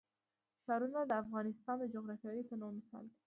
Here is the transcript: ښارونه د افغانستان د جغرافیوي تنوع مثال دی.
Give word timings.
ښارونه 0.63 0.99
د 1.07 1.11
افغانستان 1.23 1.75
د 1.79 1.83
جغرافیوي 1.93 2.43
تنوع 2.49 2.71
مثال 2.77 3.03
دی. 3.09 3.17